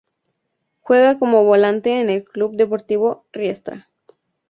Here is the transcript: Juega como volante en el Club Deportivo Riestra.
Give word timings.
Juega 0.79 1.19
como 1.19 1.43
volante 1.43 1.99
en 2.01 2.09
el 2.09 2.23
Club 2.23 2.55
Deportivo 2.55 3.27
Riestra. 3.31 3.87